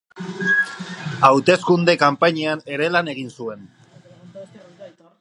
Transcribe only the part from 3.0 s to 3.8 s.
egin zuen.